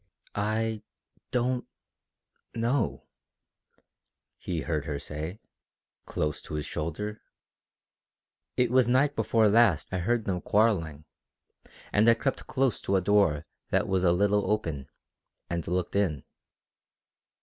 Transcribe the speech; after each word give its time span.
"I 0.33 0.81
don't 1.29 1.67
know," 2.55 3.03
he 4.39 4.61
heard 4.61 4.85
her 4.85 4.97
say, 4.97 5.39
close 6.07 6.41
to 6.41 6.55
his 6.55 6.65
shoulder. 6.65 7.21
"It 8.57 8.71
was 8.71 8.87
night 8.87 9.15
before 9.15 9.47
last 9.47 9.93
I 9.93 9.99
heard 9.99 10.25
them 10.25 10.41
quarrelling, 10.41 11.05
and 11.93 12.09
I 12.09 12.15
crept 12.15 12.47
close 12.47 12.81
to 12.81 12.95
a 12.95 13.01
door 13.01 13.45
that 13.69 13.87
was 13.87 14.03
a 14.03 14.11
little 14.11 14.49
open, 14.49 14.87
and 15.51 15.67
looked 15.67 15.95
in. 15.95 16.23